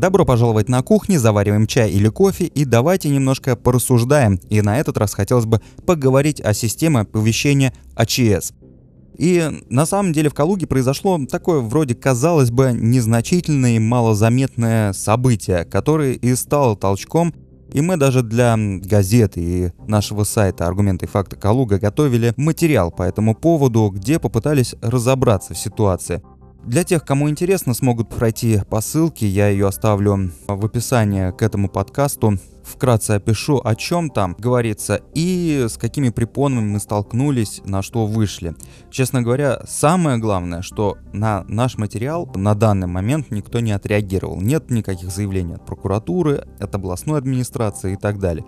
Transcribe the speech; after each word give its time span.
Добро 0.00 0.24
пожаловать 0.24 0.70
на 0.70 0.82
кухню, 0.82 1.20
завариваем 1.20 1.66
чай 1.66 1.90
или 1.90 2.08
кофе 2.08 2.46
и 2.46 2.64
давайте 2.64 3.10
немножко 3.10 3.54
порассуждаем. 3.54 4.36
И 4.48 4.62
на 4.62 4.78
этот 4.78 4.96
раз 4.96 5.12
хотелось 5.12 5.44
бы 5.44 5.60
поговорить 5.84 6.40
о 6.40 6.54
системе 6.54 7.00
оповещения 7.00 7.74
АЧС. 7.96 8.54
И 9.18 9.46
на 9.68 9.84
самом 9.84 10.14
деле 10.14 10.30
в 10.30 10.34
Калуге 10.34 10.66
произошло 10.66 11.20
такое 11.30 11.60
вроде, 11.60 11.94
казалось 11.94 12.50
бы, 12.50 12.72
незначительное 12.72 13.72
и 13.72 13.78
малозаметное 13.78 14.94
событие, 14.94 15.66
которое 15.66 16.14
и 16.14 16.34
стало 16.34 16.78
толчком 16.78 17.34
и 17.72 17.80
мы 17.80 17.96
даже 17.96 18.22
для 18.22 18.56
газеты 18.56 19.40
и 19.40 19.70
нашего 19.86 20.24
сайта 20.24 20.66
«Аргументы 20.66 21.06
и 21.06 21.08
факты 21.08 21.36
Калуга» 21.36 21.78
готовили 21.78 22.34
материал 22.36 22.90
по 22.90 23.02
этому 23.02 23.34
поводу, 23.34 23.88
где 23.94 24.18
попытались 24.18 24.74
разобраться 24.82 25.54
в 25.54 25.58
ситуации. 25.58 26.22
Для 26.64 26.84
тех, 26.84 27.04
кому 27.04 27.30
интересно, 27.30 27.72
смогут 27.72 28.10
пройти 28.10 28.60
по 28.68 28.80
ссылке, 28.80 29.26
я 29.26 29.48
ее 29.48 29.66
оставлю 29.66 30.30
в 30.46 30.64
описании 30.64 31.30
к 31.30 31.42
этому 31.42 31.68
подкасту. 31.68 32.38
Вкратце 32.62 33.12
опишу, 33.12 33.60
о 33.64 33.74
чем 33.74 34.10
там 34.10 34.36
говорится 34.38 35.00
и 35.14 35.66
с 35.68 35.76
какими 35.78 36.10
препонами 36.10 36.72
мы 36.72 36.78
столкнулись, 36.78 37.62
на 37.64 37.82
что 37.82 38.06
вышли. 38.06 38.54
Честно 38.90 39.22
говоря, 39.22 39.62
самое 39.66 40.18
главное, 40.18 40.62
что 40.62 40.98
на 41.12 41.44
наш 41.48 41.78
материал 41.78 42.30
на 42.34 42.54
данный 42.54 42.86
момент 42.86 43.30
никто 43.30 43.60
не 43.60 43.72
отреагировал. 43.72 44.40
Нет 44.40 44.70
никаких 44.70 45.10
заявлений 45.10 45.54
от 45.54 45.66
прокуратуры, 45.66 46.46
от 46.60 46.74
областной 46.74 47.18
администрации 47.18 47.94
и 47.94 47.96
так 47.96 48.20
далее. 48.20 48.44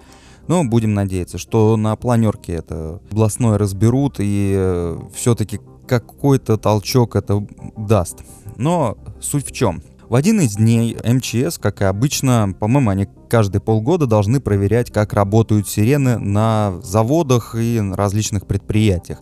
Но 0.49 0.65
будем 0.65 0.93
надеяться, 0.93 1.39
что 1.39 1.77
на 1.77 1.97
планерке 1.97 2.53
это 2.53 3.01
областное 3.11 3.59
разберут 3.59 4.17
и 4.19 4.55
э, 4.57 4.99
все-таки 5.15 5.61
какой-то 5.87 6.57
толчок 6.57 7.17
это 7.17 7.47
даст. 7.77 8.19
Но 8.57 8.97
суть 9.21 9.47
в 9.47 9.53
чем? 9.53 9.83
В 10.09 10.15
один 10.15 10.41
из 10.41 10.57
дней 10.57 10.97
МЧС, 11.03 11.59
как 11.59 11.81
и 11.81 11.85
обычно, 11.85 12.55
по-моему, 12.61 12.91
они 12.91 13.09
каждые 13.31 13.63
полгода 13.63 14.07
должны 14.07 14.41
проверять, 14.41 14.91
как 14.91 15.15
работают 15.15 15.69
сирены 15.69 16.19
на 16.19 16.75
заводах 16.83 17.55
и 17.55 17.81
различных 17.95 18.47
предприятиях. 18.47 19.21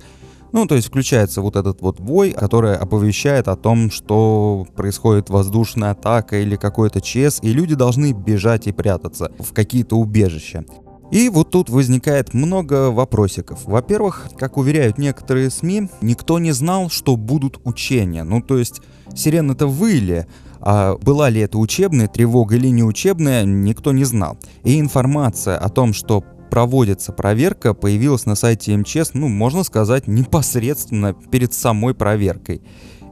Ну, 0.53 0.67
то 0.67 0.75
есть 0.75 0.89
включается 0.89 1.43
вот 1.43 1.55
этот 1.55 1.81
вот 1.81 2.01
вой, 2.01 2.33
который 2.33 2.77
оповещает 2.77 3.47
о 3.47 3.55
том, 3.55 3.91
что 3.93 4.67
происходит 4.75 5.31
воздушная 5.31 5.93
атака 5.93 6.41
или 6.41 6.57
какой-то 6.57 7.01
ЧС, 7.01 7.39
и 7.41 7.53
люди 7.53 7.77
должны 7.77 8.11
бежать 8.11 8.67
и 8.67 8.73
прятаться 8.73 9.31
в 9.39 9.53
какие-то 9.53 9.95
убежища. 9.95 10.65
И 11.11 11.29
вот 11.29 11.51
тут 11.51 11.69
возникает 11.69 12.35
много 12.35 12.91
вопросиков. 12.91 13.65
Во-первых, 13.65 14.29
как 14.39 14.57
уверяют 14.57 14.97
некоторые 14.97 15.51
СМИ, 15.51 15.89
никто 16.03 16.39
не 16.39 16.53
знал, 16.53 16.89
что 16.89 17.17
будут 17.17 17.61
учения. 17.65 18.23
Ну, 18.23 18.41
то 18.41 18.59
есть 18.59 18.81
сирены-то 19.15 19.67
выли, 19.67 20.27
а 20.61 20.97
была 20.97 21.29
ли 21.29 21.41
это 21.41 21.59
учебная 21.59 22.07
тревога 22.07 22.55
или 22.55 22.69
не 22.69 22.85
учебная, 22.85 23.45
никто 23.45 23.93
не 23.93 24.05
знал. 24.05 24.39
И 24.63 24.79
информация 24.79 25.59
о 25.59 25.69
том, 25.69 25.93
что 25.93 26.25
проводится 26.51 27.13
проверка, 27.13 27.75
появилась 27.75 28.27
на 28.27 28.35
сайте 28.35 28.77
МЧС, 28.77 29.15
ну, 29.15 29.29
можно 29.29 29.65
сказать, 29.65 30.07
непосредственно 30.07 31.15
перед 31.15 31.53
самой 31.55 31.95
проверкой. 31.95 32.63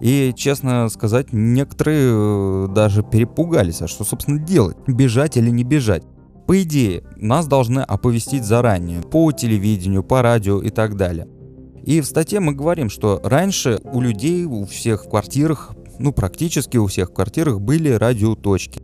И, 0.00 0.32
честно 0.36 0.88
сказать, 0.88 1.32
некоторые 1.32 2.10
э, 2.12 2.68
даже 2.72 3.02
перепугались, 3.02 3.82
а 3.82 3.88
что, 3.88 4.04
собственно, 4.04 4.38
делать? 4.38 4.76
Бежать 4.86 5.36
или 5.36 5.50
не 5.50 5.64
бежать? 5.64 6.04
По 6.48 6.62
идее, 6.62 7.02
нас 7.16 7.46
должны 7.46 7.80
оповестить 7.80 8.42
заранее, 8.42 9.02
по 9.02 9.30
телевидению, 9.32 10.02
по 10.02 10.22
радио 10.22 10.62
и 10.62 10.70
так 10.70 10.96
далее. 10.96 11.28
И 11.84 12.00
в 12.00 12.06
статье 12.06 12.40
мы 12.40 12.54
говорим, 12.54 12.88
что 12.88 13.20
раньше 13.22 13.82
у 13.84 14.00
людей, 14.00 14.46
у 14.46 14.64
всех 14.64 15.04
в 15.04 15.10
квартирах, 15.10 15.74
ну 15.98 16.10
практически 16.10 16.78
у 16.78 16.86
всех 16.86 17.10
в 17.10 17.12
квартирах 17.12 17.60
были 17.60 17.90
радиоточки. 17.90 18.80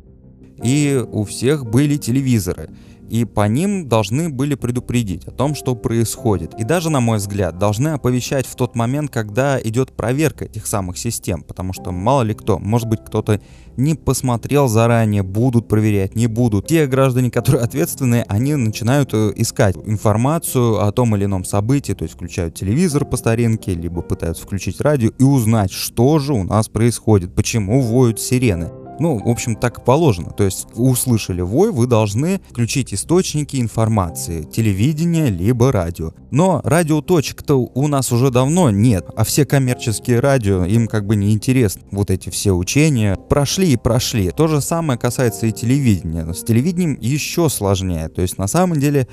И 0.62 1.02
у 1.10 1.24
всех 1.24 1.64
были 1.64 1.96
телевизоры 1.96 2.68
и 3.10 3.24
по 3.24 3.46
ним 3.46 3.88
должны 3.88 4.28
были 4.28 4.54
предупредить 4.54 5.26
о 5.26 5.30
том, 5.30 5.54
что 5.54 5.74
происходит. 5.74 6.54
И 6.58 6.64
даже, 6.64 6.90
на 6.90 7.00
мой 7.00 7.18
взгляд, 7.18 7.58
должны 7.58 7.88
оповещать 7.88 8.46
в 8.46 8.54
тот 8.56 8.74
момент, 8.74 9.10
когда 9.10 9.60
идет 9.60 9.92
проверка 9.92 10.46
этих 10.46 10.66
самых 10.66 10.98
систем, 10.98 11.42
потому 11.42 11.72
что 11.72 11.92
мало 11.92 12.22
ли 12.22 12.34
кто, 12.34 12.58
может 12.58 12.88
быть 12.88 13.00
кто-то 13.04 13.40
не 13.76 13.94
посмотрел 13.94 14.68
заранее, 14.68 15.22
будут 15.22 15.68
проверять, 15.68 16.14
не 16.14 16.26
будут. 16.26 16.66
Те 16.66 16.86
граждане, 16.86 17.30
которые 17.30 17.64
ответственные, 17.64 18.24
они 18.28 18.54
начинают 18.54 19.12
э, 19.12 19.32
искать 19.36 19.76
информацию 19.84 20.80
о 20.84 20.92
том 20.92 21.16
или 21.16 21.24
ином 21.24 21.44
событии, 21.44 21.92
то 21.92 22.04
есть 22.04 22.14
включают 22.14 22.54
телевизор 22.54 23.04
по 23.04 23.16
старинке, 23.16 23.74
либо 23.74 24.02
пытаются 24.02 24.44
включить 24.44 24.80
радио 24.80 25.10
и 25.18 25.24
узнать, 25.24 25.72
что 25.72 26.18
же 26.18 26.34
у 26.34 26.44
нас 26.44 26.68
происходит, 26.68 27.34
почему 27.34 27.80
воют 27.80 28.20
сирены. 28.20 28.83
Ну, 28.98 29.18
в 29.18 29.28
общем, 29.28 29.56
так 29.56 29.84
положено. 29.84 30.30
То 30.30 30.44
есть 30.44 30.66
услышали 30.74 31.40
вой, 31.40 31.72
вы 31.72 31.86
должны 31.86 32.40
включить 32.50 32.94
источники 32.94 33.60
информации, 33.60 34.42
телевидение, 34.42 35.30
либо 35.30 35.72
радио. 35.72 36.12
Но 36.30 36.60
радиоточек-то 36.64 37.56
у 37.56 37.88
нас 37.88 38.12
уже 38.12 38.30
давно 38.30 38.70
нет, 38.70 39.06
а 39.16 39.24
все 39.24 39.44
коммерческие 39.44 40.20
радио, 40.20 40.64
им 40.64 40.86
как 40.86 41.06
бы 41.06 41.16
не 41.16 41.32
интересно. 41.32 41.82
Вот 41.90 42.10
эти 42.10 42.30
все 42.30 42.52
учения 42.52 43.16
прошли 43.16 43.72
и 43.72 43.76
прошли. 43.76 44.30
То 44.30 44.48
же 44.48 44.60
самое 44.60 44.98
касается 44.98 45.46
и 45.46 45.52
телевидения. 45.52 46.24
Но 46.24 46.34
с 46.34 46.42
телевидением 46.42 46.98
еще 47.00 47.48
сложнее. 47.48 48.08
То 48.08 48.22
есть 48.22 48.38
на 48.38 48.46
самом 48.46 48.80
деле 48.80 49.08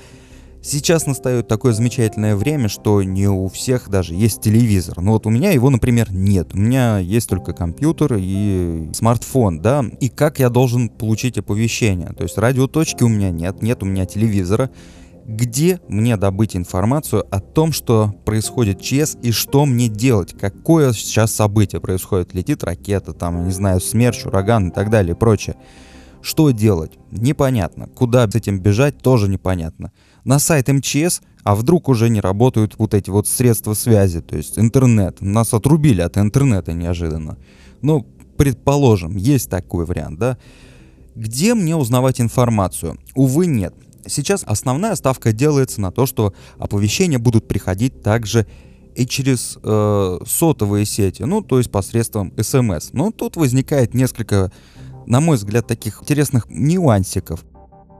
Сейчас 0.64 1.06
настает 1.06 1.48
такое 1.48 1.72
замечательное 1.72 2.36
время, 2.36 2.68
что 2.68 3.02
не 3.02 3.26
у 3.26 3.48
всех 3.48 3.90
даже 3.90 4.14
есть 4.14 4.42
телевизор. 4.42 5.00
Ну 5.00 5.10
вот 5.10 5.26
у 5.26 5.30
меня 5.30 5.50
его, 5.50 5.70
например, 5.70 6.12
нет. 6.12 6.54
У 6.54 6.56
меня 6.56 6.98
есть 6.98 7.28
только 7.28 7.52
компьютер 7.52 8.14
и 8.16 8.88
смартфон, 8.94 9.60
да. 9.60 9.84
И 9.98 10.08
как 10.08 10.38
я 10.38 10.50
должен 10.50 10.88
получить 10.88 11.36
оповещение? 11.36 12.10
То 12.16 12.22
есть 12.22 12.38
радиоточки 12.38 13.02
у 13.02 13.08
меня 13.08 13.30
нет, 13.30 13.60
нет 13.60 13.82
у 13.82 13.86
меня 13.86 14.06
телевизора. 14.06 14.70
Где 15.26 15.80
мне 15.88 16.16
добыть 16.16 16.54
информацию 16.54 17.24
о 17.28 17.40
том, 17.40 17.72
что 17.72 18.14
происходит 18.24 18.80
ЧС 18.80 19.16
и 19.20 19.32
что 19.32 19.66
мне 19.66 19.88
делать? 19.88 20.32
Какое 20.38 20.92
сейчас 20.92 21.32
событие 21.34 21.80
происходит? 21.80 22.34
Летит 22.34 22.62
ракета, 22.62 23.12
там, 23.12 23.46
не 23.46 23.52
знаю, 23.52 23.80
смерч, 23.80 24.26
ураган 24.26 24.68
и 24.68 24.72
так 24.72 24.90
далее 24.90 25.14
и 25.16 25.18
прочее. 25.18 25.56
Что 26.22 26.50
делать? 26.50 26.92
Непонятно. 27.10 27.88
Куда 27.88 28.30
с 28.30 28.34
этим 28.34 28.60
бежать, 28.60 28.98
тоже 28.98 29.28
непонятно 29.28 29.92
на 30.24 30.38
сайт 30.38 30.68
МЧС, 30.68 31.20
а 31.44 31.54
вдруг 31.54 31.88
уже 31.88 32.08
не 32.08 32.20
работают 32.20 32.74
вот 32.78 32.94
эти 32.94 33.10
вот 33.10 33.26
средства 33.26 33.74
связи, 33.74 34.20
то 34.20 34.36
есть 34.36 34.58
интернет. 34.58 35.20
Нас 35.20 35.52
отрубили 35.54 36.00
от 36.00 36.16
интернета 36.18 36.72
неожиданно. 36.72 37.38
Ну, 37.80 38.06
предположим, 38.36 39.16
есть 39.16 39.50
такой 39.50 39.84
вариант, 39.84 40.18
да? 40.18 40.38
Где 41.14 41.54
мне 41.54 41.76
узнавать 41.76 42.20
информацию? 42.20 42.98
Увы, 43.14 43.46
нет. 43.46 43.74
Сейчас 44.06 44.44
основная 44.46 44.94
ставка 44.94 45.32
делается 45.32 45.80
на 45.80 45.90
то, 45.90 46.06
что 46.06 46.32
оповещения 46.58 47.18
будут 47.18 47.46
приходить 47.46 48.02
также 48.02 48.46
и 48.94 49.06
через 49.06 49.58
э, 49.62 50.18
сотовые 50.26 50.84
сети, 50.86 51.22
ну, 51.22 51.42
то 51.42 51.58
есть 51.58 51.70
посредством 51.70 52.32
СМС. 52.38 52.92
Но 52.92 53.10
тут 53.10 53.36
возникает 53.36 53.94
несколько, 53.94 54.52
на 55.06 55.20
мой 55.20 55.36
взгляд, 55.36 55.66
таких 55.66 56.02
интересных 56.02 56.46
нюансиков. 56.48 57.44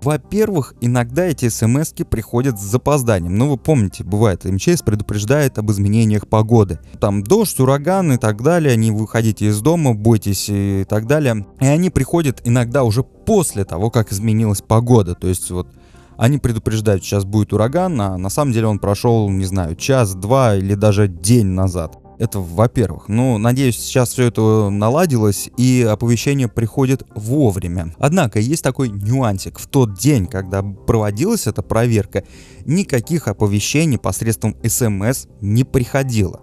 Во-первых, 0.02 0.74
иногда 0.80 1.26
эти 1.26 1.48
смс 1.48 1.92
приходят 2.10 2.58
с 2.58 2.62
запозданием. 2.62 3.38
Ну, 3.38 3.50
вы 3.50 3.56
помните, 3.56 4.02
бывает, 4.02 4.44
МЧС 4.44 4.82
предупреждает 4.82 5.58
об 5.58 5.70
изменениях 5.70 6.26
погоды. 6.26 6.80
Там 7.00 7.22
дождь, 7.22 7.60
ураган 7.60 8.12
и 8.12 8.16
так 8.16 8.42
далее, 8.42 8.76
не 8.76 8.90
выходите 8.90 9.46
из 9.46 9.60
дома, 9.60 9.94
бойтесь 9.94 10.48
и 10.48 10.84
так 10.88 11.06
далее. 11.06 11.46
И 11.60 11.66
они 11.66 11.90
приходят 11.90 12.40
иногда 12.44 12.82
уже 12.82 13.04
после 13.04 13.64
того, 13.64 13.90
как 13.90 14.10
изменилась 14.10 14.60
погода. 14.60 15.14
То 15.14 15.28
есть 15.28 15.52
вот 15.52 15.68
они 16.16 16.38
предупреждают, 16.38 17.04
сейчас 17.04 17.24
будет 17.24 17.52
ураган, 17.52 18.00
а 18.00 18.16
на 18.18 18.28
самом 18.28 18.52
деле 18.52 18.66
он 18.66 18.80
прошел, 18.80 19.30
не 19.30 19.44
знаю, 19.44 19.76
час, 19.76 20.14
два 20.14 20.56
или 20.56 20.74
даже 20.74 21.06
день 21.06 21.46
назад. 21.46 22.01
Это 22.22 22.38
во-первых. 22.38 23.08
Ну, 23.08 23.36
надеюсь, 23.36 23.76
сейчас 23.76 24.10
все 24.10 24.26
это 24.26 24.70
наладилось 24.70 25.50
и 25.56 25.82
оповещение 25.82 26.46
приходит 26.46 27.02
вовремя. 27.16 27.96
Однако 27.98 28.38
есть 28.38 28.62
такой 28.62 28.90
нюансик. 28.90 29.58
В 29.58 29.66
тот 29.66 29.98
день, 29.98 30.26
когда 30.26 30.62
проводилась 30.62 31.48
эта 31.48 31.62
проверка, 31.62 32.22
никаких 32.64 33.26
оповещений 33.26 33.98
посредством 33.98 34.54
смс 34.64 35.26
не 35.40 35.64
приходило. 35.64 36.42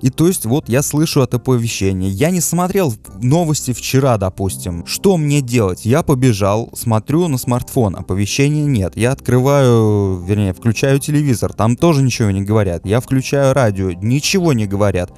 И 0.00 0.10
то 0.10 0.28
есть 0.28 0.46
вот 0.46 0.68
я 0.68 0.82
слышу 0.82 1.20
это 1.22 1.38
оповещение. 1.38 2.10
Я 2.10 2.30
не 2.30 2.40
смотрел 2.40 2.94
новости 3.20 3.72
вчера, 3.72 4.16
допустим. 4.16 4.86
Что 4.86 5.16
мне 5.16 5.40
делать? 5.40 5.84
Я 5.84 6.02
побежал, 6.02 6.70
смотрю 6.74 7.28
на 7.28 7.38
смартфон, 7.38 7.96
оповещения 7.96 8.64
нет. 8.64 8.96
Я 8.96 9.12
открываю, 9.12 10.22
вернее, 10.24 10.52
включаю 10.52 10.98
телевизор, 11.00 11.52
там 11.52 11.76
тоже 11.76 12.02
ничего 12.02 12.30
не 12.30 12.42
говорят. 12.42 12.86
Я 12.86 13.00
включаю 13.00 13.54
радио, 13.54 13.90
ничего 13.92 14.52
не 14.52 14.66
говорят. 14.66 15.10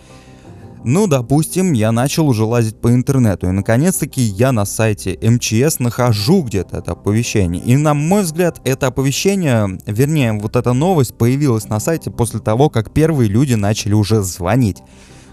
Ну, 0.82 1.06
допустим, 1.06 1.74
я 1.74 1.92
начал 1.92 2.26
уже 2.26 2.44
лазить 2.44 2.80
по 2.80 2.90
интернету, 2.94 3.46
и 3.46 3.50
наконец-таки 3.50 4.22
я 4.22 4.50
на 4.50 4.64
сайте 4.64 5.18
МЧС 5.20 5.78
нахожу 5.78 6.42
где-то 6.42 6.78
это 6.78 6.92
оповещение. 6.92 7.62
И 7.62 7.76
на 7.76 7.92
мой 7.92 8.22
взгляд, 8.22 8.60
это 8.64 8.86
оповещение, 8.86 9.78
вернее, 9.84 10.32
вот 10.32 10.56
эта 10.56 10.72
новость 10.72 11.14
появилась 11.18 11.68
на 11.68 11.80
сайте 11.80 12.10
после 12.10 12.40
того, 12.40 12.70
как 12.70 12.94
первые 12.94 13.28
люди 13.28 13.54
начали 13.54 13.92
уже 13.92 14.22
звонить. 14.22 14.78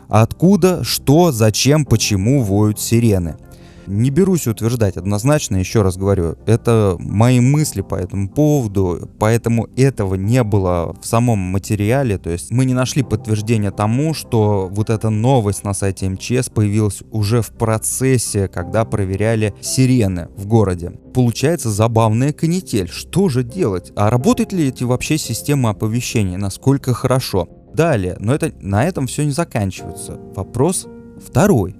Откуда, 0.09 0.83
что, 0.83 1.31
зачем, 1.31 1.85
почему 1.85 2.43
воют 2.43 2.81
сирены. 2.81 3.37
Не 3.87 4.09
берусь 4.09 4.47
утверждать 4.47 4.97
однозначно, 4.97 5.55
еще 5.55 5.81
раз 5.81 5.95
говорю, 5.95 6.35
это 6.45 6.97
мои 6.99 7.39
мысли 7.39 7.81
по 7.81 7.95
этому 7.95 8.29
поводу, 8.29 9.09
поэтому 9.17 9.69
этого 9.77 10.15
не 10.15 10.43
было 10.43 10.93
в 11.01 11.05
самом 11.05 11.39
материале, 11.39 12.17
то 12.17 12.29
есть 12.29 12.51
мы 12.51 12.65
не 12.65 12.73
нашли 12.73 13.01
подтверждения 13.01 13.71
тому, 13.71 14.13
что 14.13 14.67
вот 14.69 14.89
эта 14.89 15.09
новость 15.09 15.63
на 15.63 15.73
сайте 15.73 16.09
МЧС 16.09 16.49
появилась 16.49 17.01
уже 17.11 17.41
в 17.41 17.51
процессе, 17.51 18.49
когда 18.49 18.83
проверяли 18.83 19.53
сирены 19.61 20.27
в 20.35 20.47
городе. 20.47 20.91
Получается 21.13 21.69
забавная 21.69 22.33
канитель. 22.33 22.89
Что 22.89 23.29
же 23.29 23.43
делать? 23.43 23.91
А 23.95 24.09
работают 24.09 24.51
ли 24.51 24.67
эти 24.67 24.83
вообще 24.83 25.17
системы 25.17 25.69
оповещения? 25.69 26.37
Насколько 26.37 26.93
хорошо? 26.93 27.47
Далее, 27.73 28.17
но 28.19 28.33
это, 28.33 28.51
на 28.59 28.85
этом 28.85 29.07
все 29.07 29.23
не 29.23 29.31
заканчивается. 29.31 30.19
Вопрос 30.35 30.87
второй. 31.25 31.75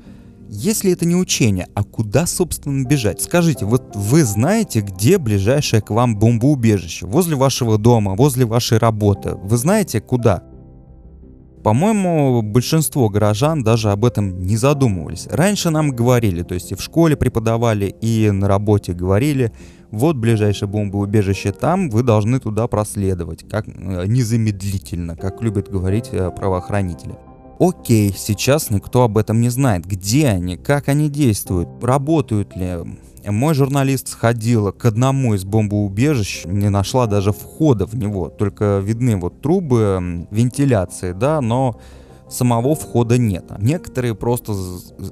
Если 0.50 0.94
это 0.94 1.06
не 1.06 1.16
учение, 1.16 1.68
а 1.76 1.84
куда, 1.84 2.26
собственно, 2.26 2.86
бежать? 2.86 3.22
Скажите, 3.22 3.66
вот 3.66 3.96
вы 3.96 4.24
знаете, 4.24 4.80
где 4.80 5.18
ближайшее 5.18 5.82
к 5.82 5.90
вам 5.90 6.18
бомбоубежище? 6.18 7.06
Возле 7.06 7.36
вашего 7.36 7.78
дома, 7.78 8.16
возле 8.16 8.46
вашей 8.46 8.78
работы. 8.78 9.36
Вы 9.36 9.58
знаете, 9.58 10.00
куда? 10.00 10.44
По-моему, 11.64 12.44
большинство 12.44 13.10
горожан 13.10 13.62
даже 13.62 13.92
об 13.92 14.06
этом 14.06 14.42
не 14.44 14.56
задумывались. 14.56 15.28
Раньше 15.30 15.70
нам 15.70 15.92
говорили, 15.92 16.44
то 16.44 16.54
есть 16.54 16.72
и 16.72 16.76
в 16.76 16.82
школе 16.82 17.18
преподавали, 17.18 17.94
и 18.00 18.32
на 18.32 18.48
работе 18.48 18.94
говорили, 18.94 19.52
вот 19.92 20.16
ближайшее 20.16 20.70
бомбоубежище 20.70 21.52
там, 21.52 21.90
вы 21.90 22.04
должны 22.04 22.40
туда 22.40 22.68
проследовать, 22.68 23.48
как 23.50 23.68
э, 23.68 23.72
незамедлительно, 24.08 25.18
как 25.18 25.42
любят 25.42 25.70
говорить 25.70 26.10
э, 26.14 26.32
правоохранители. 26.32 27.16
Окей, 27.60 28.14
сейчас 28.16 28.70
никто 28.70 29.04
об 29.04 29.18
этом 29.18 29.42
не 29.42 29.50
знает. 29.50 29.86
Где 29.86 30.28
они, 30.28 30.58
как 30.58 30.90
они 30.90 31.10
действуют, 31.10 31.70
работают 31.82 32.56
ли. 32.56 32.78
Мой 33.26 33.54
журналист 33.56 34.08
сходила 34.10 34.72
к 34.72 34.86
одному 34.86 35.34
из 35.34 35.44
бомбоубежищ, 35.44 36.46
не 36.46 36.70
нашла 36.70 37.08
даже 37.08 37.34
входа 37.34 37.86
в 37.86 37.94
него, 37.94 38.30
только 38.30 38.80
видны 38.82 39.18
вот 39.18 39.42
трубы 39.42 40.28
вентиляции, 40.32 41.12
да, 41.12 41.42
но 41.42 41.80
самого 42.30 42.76
входа 42.76 43.18
нет. 43.18 43.46
Некоторые 43.60 44.16
просто, 44.16 44.54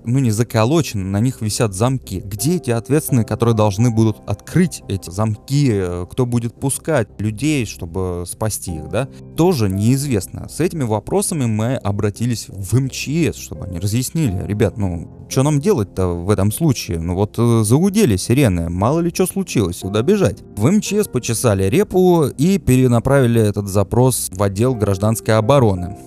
ну 0.04 0.20
не 0.20 0.32
заколочены, 0.32 1.04
на 1.04 1.20
них 1.20 1.42
висят 1.42 1.74
замки. 1.74 2.22
Где 2.24 2.56
эти 2.56 2.72
ответственные, 2.72 3.26
которые 3.26 3.56
должны 3.56 3.92
будут 3.92 4.18
открыть 4.28 4.84
эти 4.88 5.10
замки, 5.10 5.82
кто 6.10 6.26
будет 6.26 6.60
пускать 6.60 7.10
людей, 7.20 7.66
чтобы 7.66 8.24
спасти 8.28 8.76
их, 8.76 8.90
да, 8.90 9.08
тоже 9.36 9.70
неизвестно. 9.70 10.48
С 10.50 10.60
этими 10.60 10.84
вопросами 10.84 11.46
мы 11.46 11.76
обратились 11.76 12.48
в 12.50 12.80
МЧС, 12.80 13.38
чтобы 13.38 13.66
они 13.66 13.80
разъяснили. 13.80 14.46
Ребят, 14.46 14.78
ну, 14.78 15.26
что 15.30 15.44
нам 15.44 15.60
делать-то 15.60 16.08
в 16.08 16.30
этом 16.30 16.52
случае? 16.52 17.00
Ну 17.00 17.16
вот 17.16 17.36
э, 17.38 17.64
загудели 17.64 18.16
сирены, 18.16 18.70
мало 18.70 19.00
ли 19.00 19.10
что 19.10 19.26
случилось, 19.26 19.80
куда 19.80 20.02
бежать? 20.02 20.44
В 20.56 20.70
МЧС 20.70 21.08
почесали 21.08 21.64
репу 21.64 22.26
и 22.26 22.58
перенаправили 22.58 23.42
этот 23.42 23.68
запрос 23.68 24.30
в 24.32 24.42
отдел 24.42 24.76
гражданской 24.76 25.36
обороны. 25.36 25.98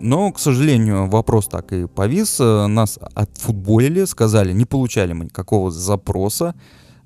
Но, 0.00 0.30
к 0.32 0.38
сожалению, 0.38 1.08
вопрос 1.08 1.48
так 1.48 1.72
и 1.72 1.86
повис. 1.86 2.38
Э, 2.40 2.66
нас 2.66 2.98
отфутболили, 3.14 4.04
сказали, 4.04 4.52
не 4.52 4.64
получали 4.64 5.12
мы 5.12 5.26
никакого 5.26 5.70
запроса. 5.70 6.54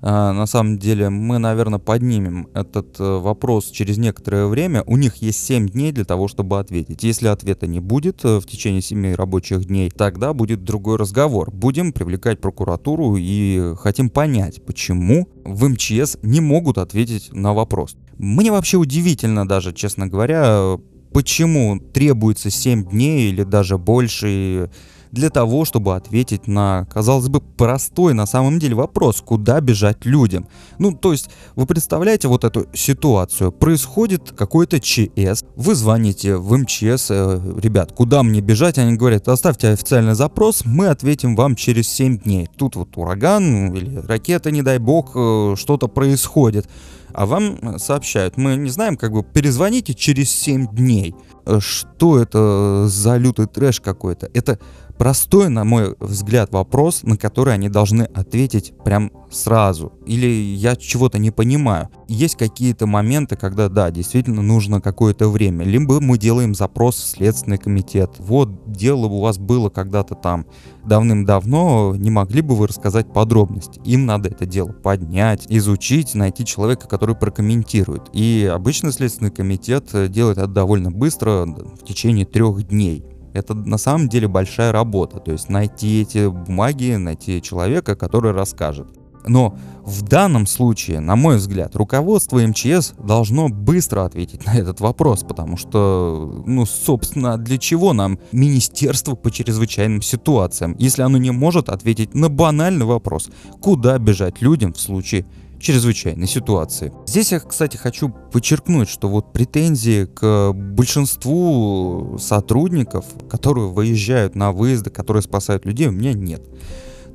Э, 0.01 0.31
на 0.31 0.45
самом 0.45 0.77
деле 0.77 1.09
мы, 1.09 1.39
наверное, 1.39 1.79
поднимем 1.79 2.47
этот 2.53 2.99
э, 2.99 3.17
вопрос 3.17 3.71
через 3.71 3.97
некоторое 3.97 4.45
время. 4.45 4.83
У 4.85 4.97
них 4.97 5.15
есть 5.17 5.43
7 5.43 5.69
дней 5.69 5.91
для 5.91 6.05
того, 6.05 6.27
чтобы 6.27 6.59
ответить. 6.59 7.03
Если 7.03 7.27
ответа 7.27 7.65
не 7.65 7.79
будет 7.79 8.23
в 8.23 8.43
течение 8.43 8.81
7 8.81 9.15
рабочих 9.15 9.65
дней, 9.65 9.89
тогда 9.89 10.33
будет 10.33 10.63
другой 10.63 10.97
разговор. 10.97 11.51
Будем 11.51 11.93
привлекать 11.93 12.41
прокуратуру 12.41 13.15
и 13.17 13.73
хотим 13.77 14.09
понять, 14.09 14.63
почему 14.63 15.27
в 15.43 15.67
МЧС 15.67 16.17
не 16.21 16.41
могут 16.41 16.77
ответить 16.77 17.33
на 17.33 17.53
вопрос. 17.53 17.95
Мне 18.19 18.51
вообще 18.51 18.77
удивительно 18.77 19.47
даже, 19.47 19.73
честно 19.73 20.07
говоря, 20.07 20.77
почему 21.13 21.79
требуется 21.79 22.49
7 22.49 22.89
дней 22.89 23.29
или 23.29 23.43
даже 23.43 23.77
больше 23.77 24.69
для 25.13 25.29
того, 25.29 25.63
чтобы 25.63 25.95
ответить 25.95 26.47
на, 26.47 26.87
казалось 26.91 27.29
бы, 27.29 27.39
простой 27.39 28.15
на 28.15 28.25
самом 28.25 28.57
деле 28.57 28.73
вопрос, 28.73 29.21
куда 29.21 29.61
бежать 29.61 30.05
людям. 30.05 30.47
Ну, 30.79 30.91
то 30.91 31.11
есть, 31.11 31.29
вы 31.55 31.67
представляете 31.67 32.27
вот 32.27 32.43
эту 32.43 32.65
ситуацию. 32.73 33.51
Происходит 33.51 34.33
какой-то 34.35 34.79
ЧС, 34.79 35.45
вы 35.55 35.75
звоните 35.75 36.37
в 36.37 36.57
МЧС, 36.57 37.11
э, 37.11 37.39
ребят, 37.61 37.91
куда 37.91 38.23
мне 38.23 38.41
бежать? 38.41 38.79
Они 38.79 38.97
говорят, 38.97 39.27
оставьте 39.27 39.69
официальный 39.69 40.15
запрос, 40.15 40.65
мы 40.65 40.87
ответим 40.87 41.35
вам 41.35 41.55
через 41.55 41.87
7 41.89 42.17
дней. 42.17 42.49
Тут 42.57 42.75
вот 42.75 42.97
ураган 42.97 43.71
или 43.71 43.97
ракета, 43.97 44.49
не 44.49 44.63
дай 44.63 44.79
бог, 44.79 45.11
э, 45.13 45.53
что-то 45.55 45.87
происходит 45.87 46.67
а 47.13 47.25
вам 47.25 47.77
сообщают, 47.77 48.37
мы 48.37 48.55
не 48.55 48.69
знаем, 48.69 48.97
как 48.97 49.11
бы 49.11 49.23
перезвоните 49.23 49.93
через 49.93 50.31
7 50.31 50.67
дней. 50.73 51.15
Э, 51.45 51.59
что 51.59 52.19
это 52.19 52.87
за 52.87 53.17
лютый 53.17 53.45
трэш 53.45 53.79
какой-то? 53.79 54.29
Это 54.33 54.59
простой, 55.03 55.49
на 55.49 55.65
мой 55.65 55.97
взгляд, 55.99 56.53
вопрос, 56.53 57.03
на 57.03 57.17
который 57.17 57.53
они 57.53 57.67
должны 57.67 58.03
ответить 58.03 58.71
прям 58.85 59.11
сразу. 59.29 59.91
Или 60.05 60.27
я 60.27 60.77
чего-то 60.77 61.17
не 61.17 61.29
понимаю. 61.29 61.89
Есть 62.07 62.37
какие-то 62.37 62.87
моменты, 62.87 63.35
когда, 63.35 63.67
да, 63.67 63.91
действительно 63.91 64.41
нужно 64.41 64.79
какое-то 64.79 65.27
время. 65.27 65.65
Либо 65.65 65.99
мы 65.99 66.17
делаем 66.17 66.55
запрос 66.55 66.95
в 66.95 67.05
Следственный 67.05 67.57
комитет. 67.57 68.11
Вот, 68.17 68.71
дело 68.71 69.07
у 69.07 69.19
вас 69.19 69.37
было 69.37 69.69
когда-то 69.69 70.15
там 70.15 70.45
давным-давно, 70.85 71.95
не 71.97 72.09
могли 72.09 72.39
бы 72.39 72.55
вы 72.55 72.67
рассказать 72.67 73.11
подробности? 73.11 73.81
Им 73.83 74.05
надо 74.05 74.29
это 74.29 74.45
дело 74.45 74.71
поднять, 74.71 75.47
изучить, 75.49 76.15
найти 76.15 76.45
человека, 76.45 76.87
который 76.87 77.15
прокомментирует. 77.15 78.03
И 78.13 78.49
обычно 78.49 78.93
Следственный 78.93 79.31
комитет 79.31 79.89
делает 80.09 80.37
это 80.37 80.47
довольно 80.47 80.91
быстро, 80.91 81.45
в 81.45 81.83
течение 81.85 82.25
трех 82.25 82.65
дней. 82.65 83.03
Это 83.33 83.53
на 83.53 83.77
самом 83.77 84.09
деле 84.09 84.27
большая 84.27 84.71
работа, 84.71 85.19
то 85.19 85.31
есть 85.31 85.49
найти 85.49 86.01
эти 86.01 86.29
бумаги, 86.29 86.95
найти 86.95 87.41
человека, 87.41 87.95
который 87.95 88.31
расскажет. 88.31 88.87
Но 89.25 89.57
в 89.83 90.01
данном 90.01 90.45
случае, 90.45 90.99
на 90.99 91.15
мой 91.15 91.37
взгляд, 91.37 91.75
руководство 91.75 92.39
МЧС 92.39 92.93
должно 93.03 93.49
быстро 93.49 94.05
ответить 94.05 94.45
на 94.45 94.55
этот 94.55 94.79
вопрос, 94.81 95.23
потому 95.23 95.57
что, 95.57 96.43
ну, 96.45 96.65
собственно, 96.65 97.37
для 97.37 97.57
чего 97.57 97.93
нам 97.93 98.19
Министерство 98.31 99.15
по 99.15 99.31
чрезвычайным 99.31 100.01
ситуациям, 100.01 100.75
если 100.77 101.01
оно 101.01 101.17
не 101.17 101.31
может 101.31 101.69
ответить 101.69 102.13
на 102.13 102.29
банальный 102.29 102.85
вопрос, 102.85 103.29
куда 103.61 103.97
бежать 103.97 104.41
людям 104.41 104.73
в 104.73 104.79
случае 104.79 105.25
чрезвычайной 105.63 106.27
ситуации. 106.27 106.93
Здесь 107.07 107.31
я, 107.31 107.39
кстати, 107.39 107.77
хочу 107.77 108.09
подчеркнуть, 108.09 108.89
что 108.89 109.07
вот 109.07 109.33
претензии 109.33 110.05
к 110.05 110.51
большинству 110.53 112.17
сотрудников, 112.19 113.05
которые 113.29 113.69
выезжают 113.69 114.35
на 114.35 114.51
выезды, 114.51 114.89
которые 114.89 115.23
спасают 115.23 115.65
людей, 115.65 115.87
у 115.87 115.91
меня 115.91 116.13
нет. 116.13 116.43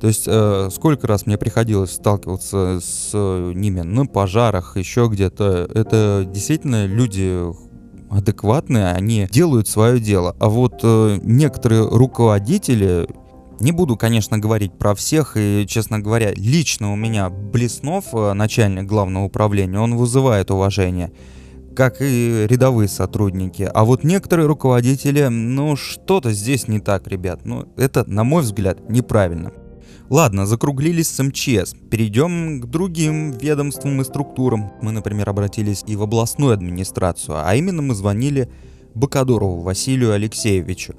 То 0.01 0.07
есть 0.07 0.23
э, 0.27 0.69
сколько 0.71 1.07
раз 1.07 1.25
мне 1.25 1.37
приходилось 1.37 1.91
сталкиваться 1.91 2.79
с 2.81 3.11
ними 3.13 3.81
на 3.81 4.05
пожарах, 4.05 4.77
еще 4.77 5.09
где-то. 5.11 5.69
Это 5.73 6.25
действительно 6.25 6.85
люди 6.85 7.53
адекватные, 8.09 8.87
они 8.87 9.27
делают 9.29 9.67
свое 9.67 9.99
дело. 9.99 10.35
А 10.39 10.49
вот 10.49 10.79
э, 10.83 11.19
некоторые 11.21 11.87
руководители 11.87 13.07
не 13.61 13.71
буду, 13.71 13.97
конечно, 13.97 14.37
говорить 14.37 14.73
про 14.77 14.95
всех, 14.95 15.33
и, 15.35 15.65
честно 15.67 15.99
говоря, 15.99 16.33
лично 16.33 16.91
у 16.93 16.95
меня 16.95 17.29
Блеснов, 17.29 18.05
э, 18.13 18.33
начальник 18.33 18.85
главного 18.85 19.25
управления, 19.25 19.79
он 19.79 19.95
вызывает 19.95 20.51
уважение, 20.51 21.11
как 21.75 22.01
и 22.01 22.45
рядовые 22.47 22.87
сотрудники. 22.87 23.69
А 23.73 23.85
вот 23.85 24.03
некоторые 24.03 24.47
руководители, 24.47 25.27
ну, 25.27 25.75
что-то 25.75 26.31
здесь 26.31 26.67
не 26.67 26.79
так, 26.79 27.07
ребят. 27.07 27.45
Ну, 27.45 27.67
это, 27.77 28.03
на 28.09 28.23
мой 28.23 28.43
взгляд, 28.43 28.89
неправильно. 28.89 29.51
Ладно, 30.09 30.47
закруглились 30.47 31.09
с 31.09 31.21
МЧС. 31.23 31.75
Перейдем 31.91 32.61
к 32.61 32.65
другим 32.65 33.31
ведомствам 33.31 34.01
и 34.01 34.03
структурам. 34.03 34.71
Мы, 34.81 34.91
например, 34.91 35.29
обратились 35.29 35.83
и 35.85 35.95
в 35.95 36.01
областную 36.01 36.53
администрацию, 36.53 37.37
а 37.45 37.55
именно 37.55 37.83
мы 37.83 37.93
звонили 37.93 38.49
Бакадорову 38.95 39.61
Василию 39.61 40.13
Алексеевичу. 40.13 40.95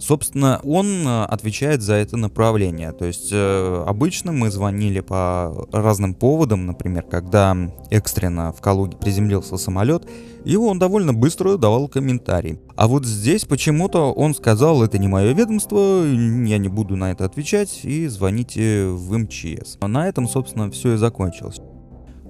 Собственно, 0.00 0.60
он 0.64 1.06
э, 1.06 1.24
отвечает 1.24 1.82
за 1.82 1.94
это 1.94 2.16
направление. 2.16 2.92
То 2.92 3.04
есть 3.04 3.28
э, 3.32 3.84
обычно 3.86 4.32
мы 4.32 4.50
звонили 4.50 5.00
по 5.00 5.66
разным 5.72 6.14
поводам, 6.14 6.64
например, 6.64 7.02
когда 7.02 7.54
экстренно 7.90 8.52
в 8.52 8.62
Калуге 8.62 8.96
приземлился 8.96 9.58
самолет, 9.58 10.08
и 10.44 10.56
он 10.56 10.78
довольно 10.78 11.12
быстро 11.12 11.58
давал 11.58 11.86
комментарий. 11.86 12.58
А 12.76 12.88
вот 12.88 13.04
здесь 13.04 13.44
почему-то 13.44 14.10
он 14.10 14.34
сказал, 14.34 14.82
это 14.82 14.96
не 14.98 15.06
мое 15.06 15.32
ведомство, 15.32 16.04
я 16.06 16.56
не 16.56 16.68
буду 16.68 16.96
на 16.96 17.12
это 17.12 17.26
отвечать, 17.26 17.80
и 17.82 18.06
звоните 18.06 18.86
в 18.86 19.16
МЧС. 19.16 19.76
На 19.82 20.08
этом, 20.08 20.26
собственно, 20.26 20.70
все 20.70 20.94
и 20.94 20.96
закончилось. 20.96 21.60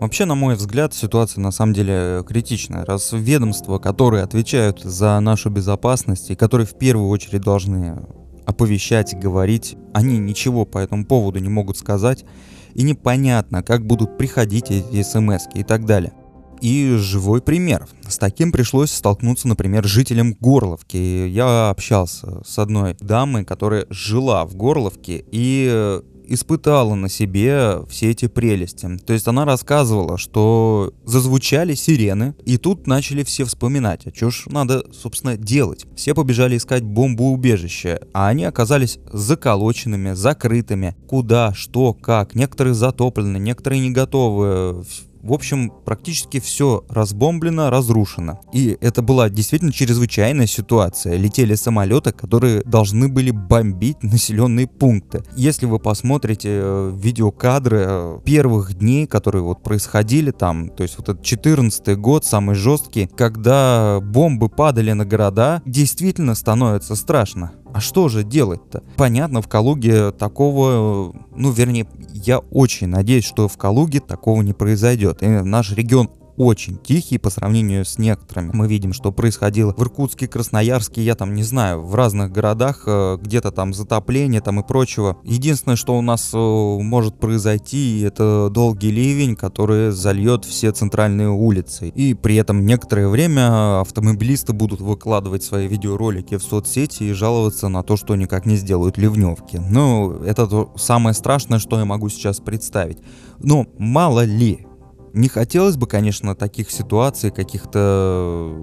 Вообще, 0.00 0.24
на 0.24 0.34
мой 0.34 0.54
взгляд, 0.54 0.94
ситуация 0.94 1.42
на 1.42 1.50
самом 1.50 1.74
деле 1.74 2.24
критичная. 2.26 2.86
Раз 2.86 3.10
ведомства, 3.12 3.78
которые 3.78 4.22
отвечают 4.22 4.80
за 4.80 5.20
нашу 5.20 5.50
безопасность 5.50 6.30
и 6.30 6.34
которые 6.34 6.66
в 6.66 6.72
первую 6.78 7.10
очередь 7.10 7.42
должны 7.42 8.02
оповещать, 8.46 9.14
говорить. 9.20 9.76
Они 9.92 10.16
ничего 10.16 10.64
по 10.64 10.78
этому 10.78 11.04
поводу 11.04 11.38
не 11.38 11.50
могут 11.50 11.76
сказать. 11.76 12.24
И 12.72 12.82
непонятно, 12.82 13.62
как 13.62 13.86
будут 13.86 14.16
приходить 14.16 14.70
эти 14.70 15.02
смс 15.02 15.44
и 15.54 15.64
так 15.64 15.84
далее. 15.84 16.14
И 16.62 16.96
живой 16.96 17.42
пример. 17.42 17.86
С 18.08 18.16
таким 18.16 18.52
пришлось 18.52 18.90
столкнуться, 18.90 19.48
например, 19.48 19.84
жителям 19.84 20.34
Горловки. 20.40 20.96
Я 20.96 21.68
общался 21.68 22.42
с 22.46 22.58
одной 22.58 22.96
дамой, 23.00 23.44
которая 23.44 23.84
жила 23.90 24.46
в 24.46 24.54
Горловке 24.54 25.22
и 25.30 26.00
испытала 26.32 26.94
на 26.94 27.08
себе 27.08 27.84
все 27.88 28.10
эти 28.10 28.28
прелести. 28.28 28.88
То 29.04 29.12
есть 29.12 29.26
она 29.28 29.44
рассказывала, 29.44 30.16
что 30.16 30.94
зазвучали 31.04 31.74
сирены, 31.74 32.34
и 32.44 32.56
тут 32.56 32.86
начали 32.86 33.24
все 33.24 33.44
вспоминать, 33.44 34.06
а 34.06 34.14
что 34.14 34.30
ж 34.30 34.44
надо, 34.46 34.84
собственно, 34.92 35.36
делать. 35.36 35.86
Все 35.96 36.14
побежали 36.14 36.56
искать 36.56 36.82
бомбоубежище, 36.82 38.00
а 38.12 38.28
они 38.28 38.44
оказались 38.44 38.98
заколоченными, 39.12 40.12
закрытыми. 40.12 40.96
Куда, 41.08 41.52
что, 41.54 41.92
как. 41.92 42.34
Некоторые 42.34 42.74
затоплены, 42.74 43.38
некоторые 43.38 43.80
не 43.80 43.90
готовы 43.90 44.84
в 45.22 45.32
общем, 45.32 45.70
практически 45.84 46.40
все 46.40 46.84
разбомблено, 46.88 47.70
разрушено. 47.70 48.40
И 48.52 48.76
это 48.80 49.02
была 49.02 49.28
действительно 49.28 49.72
чрезвычайная 49.72 50.46
ситуация. 50.46 51.16
Летели 51.16 51.54
самолеты, 51.54 52.12
которые 52.12 52.62
должны 52.62 53.08
были 53.08 53.30
бомбить 53.30 54.02
населенные 54.02 54.66
пункты. 54.66 55.22
Если 55.36 55.66
вы 55.66 55.78
посмотрите 55.78 56.48
э, 56.52 56.92
видеокадры 56.96 57.84
э, 57.86 58.18
первых 58.24 58.74
дней, 58.74 59.06
которые 59.06 59.42
вот 59.42 59.62
происходили 59.62 60.30
там, 60.30 60.68
то 60.68 60.82
есть 60.82 60.96
вот 60.98 61.08
этот 61.08 61.22
14 61.22 61.98
год, 61.98 62.24
самый 62.24 62.54
жесткий, 62.54 63.06
когда 63.06 64.00
бомбы 64.00 64.48
падали 64.48 64.92
на 64.92 65.04
города, 65.04 65.62
действительно 65.66 66.34
становится 66.34 66.94
страшно. 66.94 67.52
А 67.72 67.80
что 67.80 68.08
же 68.08 68.24
делать-то? 68.24 68.82
Понятно, 68.96 69.42
в 69.42 69.48
Калуге 69.48 70.10
такого, 70.10 71.14
ну, 71.34 71.50
вернее, 71.50 71.86
я 72.12 72.38
очень 72.38 72.88
надеюсь, 72.88 73.24
что 73.24 73.48
в 73.48 73.56
Калуге 73.56 74.00
такого 74.00 74.42
не 74.42 74.52
произойдет. 74.52 75.22
И 75.22 75.28
наш 75.28 75.72
регион 75.72 76.10
очень 76.40 76.78
тихий 76.78 77.18
по 77.18 77.28
сравнению 77.28 77.84
с 77.84 77.98
некоторыми. 77.98 78.50
Мы 78.54 78.66
видим, 78.66 78.94
что 78.94 79.12
происходило 79.12 79.74
в 79.76 79.82
Иркутске, 79.82 80.26
Красноярске, 80.26 81.02
я 81.02 81.14
там 81.14 81.34
не 81.34 81.42
знаю, 81.42 81.82
в 81.82 81.94
разных 81.94 82.32
городах, 82.32 82.84
э, 82.86 83.18
где-то 83.20 83.50
там 83.50 83.74
затопление 83.74 84.40
там 84.40 84.58
и 84.58 84.66
прочего. 84.66 85.18
Единственное, 85.22 85.76
что 85.76 85.98
у 85.98 86.00
нас 86.00 86.30
э, 86.32 86.38
может 86.38 87.20
произойти, 87.20 88.00
это 88.00 88.48
долгий 88.50 88.90
ливень, 88.90 89.36
который 89.36 89.90
зальет 89.90 90.46
все 90.46 90.72
центральные 90.72 91.28
улицы. 91.28 91.88
И 91.88 92.14
при 92.14 92.36
этом 92.36 92.64
некоторое 92.64 93.08
время 93.08 93.80
автомобилисты 93.80 94.54
будут 94.54 94.80
выкладывать 94.80 95.44
свои 95.44 95.68
видеоролики 95.68 96.38
в 96.38 96.42
соцсети 96.42 97.02
и 97.02 97.12
жаловаться 97.12 97.68
на 97.68 97.82
то, 97.82 97.98
что 97.98 98.16
никак 98.16 98.46
не 98.46 98.56
сделают 98.56 98.96
ливневки. 98.96 99.60
Ну, 99.68 100.22
это 100.22 100.46
то 100.46 100.72
самое 100.76 101.14
страшное, 101.14 101.58
что 101.58 101.78
я 101.78 101.84
могу 101.84 102.08
сейчас 102.08 102.40
представить. 102.40 102.96
Но 103.40 103.66
мало 103.76 104.24
ли, 104.24 104.66
не 105.12 105.28
хотелось 105.28 105.76
бы, 105.76 105.86
конечно, 105.86 106.34
таких 106.34 106.70
ситуаций, 106.70 107.30
каких-то 107.30 108.54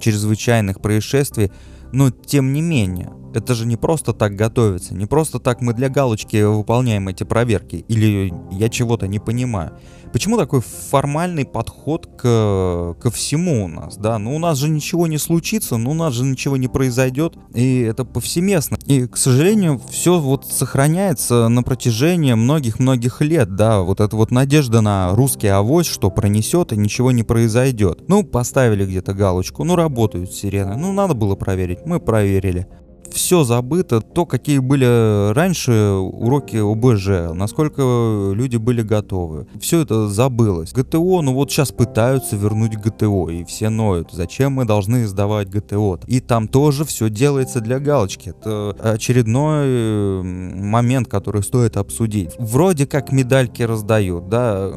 чрезвычайных 0.00 0.80
происшествий, 0.80 1.50
но 1.92 2.10
тем 2.10 2.52
не 2.52 2.62
менее, 2.62 3.10
это 3.34 3.54
же 3.54 3.66
не 3.66 3.76
просто 3.76 4.12
так 4.12 4.34
готовится, 4.34 4.94
не 4.94 5.06
просто 5.06 5.38
так 5.38 5.60
мы 5.60 5.72
для 5.72 5.88
галочки 5.88 6.42
выполняем 6.42 7.08
эти 7.08 7.24
проверки, 7.24 7.84
или 7.88 8.32
я 8.50 8.68
чего-то 8.68 9.06
не 9.06 9.18
понимаю. 9.18 9.72
Почему 10.12 10.36
такой 10.36 10.60
формальный 10.60 11.44
подход 11.44 12.06
к, 12.06 12.96
ко 13.00 13.10
всему 13.12 13.64
у 13.64 13.68
нас, 13.68 13.96
да? 13.96 14.18
Ну, 14.18 14.34
у 14.34 14.38
нас 14.40 14.58
же 14.58 14.68
ничего 14.68 15.06
не 15.06 15.18
случится, 15.18 15.76
ну, 15.76 15.92
у 15.92 15.94
нас 15.94 16.14
же 16.14 16.24
ничего 16.24 16.56
не 16.56 16.66
произойдет, 16.66 17.34
и 17.54 17.80
это 17.80 18.04
повсеместно. 18.04 18.76
И, 18.86 19.06
к 19.06 19.16
сожалению, 19.16 19.80
все 19.88 20.18
вот 20.18 20.46
сохраняется 20.46 21.48
на 21.48 21.62
протяжении 21.62 22.34
многих-многих 22.34 23.20
лет, 23.20 23.54
да, 23.54 23.82
вот 23.82 24.00
эта 24.00 24.16
вот 24.16 24.32
надежда 24.32 24.80
на 24.80 25.14
русский 25.14 25.48
авось, 25.48 25.86
что 25.86 26.10
пронесет 26.10 26.72
и 26.72 26.76
ничего 26.76 27.12
не 27.12 27.22
произойдет. 27.22 28.08
Ну, 28.08 28.24
поставили 28.24 28.84
где-то 28.84 29.14
галочку, 29.14 29.62
ну, 29.62 29.76
работают 29.76 30.32
сирены, 30.32 30.76
ну, 30.76 30.92
надо 30.92 31.14
было 31.14 31.36
проверить, 31.36 31.86
мы 31.86 32.00
проверили 32.00 32.66
все 33.12 33.44
забыто. 33.44 34.00
То, 34.00 34.26
какие 34.26 34.58
были 34.58 35.32
раньше 35.32 35.72
уроки 35.72 36.56
ОБЖ, 36.56 37.34
насколько 37.34 38.32
люди 38.34 38.56
были 38.56 38.82
готовы. 38.82 39.46
Все 39.60 39.80
это 39.80 40.08
забылось. 40.08 40.72
ГТО, 40.72 41.22
ну 41.22 41.34
вот 41.34 41.50
сейчас 41.50 41.72
пытаются 41.72 42.36
вернуть 42.36 42.76
ГТО, 42.76 43.28
и 43.30 43.44
все 43.44 43.68
ноют. 43.68 44.10
Зачем 44.12 44.52
мы 44.54 44.64
должны 44.64 45.06
сдавать 45.06 45.48
ГТО? 45.48 46.00
И 46.06 46.20
там 46.20 46.48
тоже 46.48 46.84
все 46.84 47.08
делается 47.08 47.60
для 47.60 47.78
галочки. 47.78 48.30
Это 48.30 48.76
очередной 48.80 50.22
момент, 50.22 51.08
который 51.08 51.42
стоит 51.42 51.76
обсудить. 51.76 52.30
Вроде 52.38 52.86
как 52.86 53.12
медальки 53.12 53.62
раздают, 53.62 54.28
да, 54.28 54.70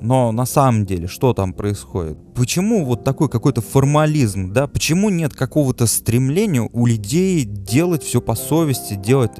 но 0.00 0.30
на 0.30 0.46
самом 0.46 0.86
деле 0.86 1.08
что 1.08 1.32
там 1.32 1.52
происходит? 1.52 2.16
Почему 2.34 2.84
вот 2.84 3.02
такой 3.02 3.28
какой-то 3.28 3.62
формализм, 3.62 4.52
да? 4.52 4.66
Почему 4.66 5.08
нет 5.08 5.34
какого-то 5.34 5.86
стремления 5.86 6.68
у 6.72 6.86
людей 6.86 7.25
делать 7.44 8.02
все 8.02 8.20
по 8.20 8.34
совести, 8.34 8.94
делать 8.94 9.32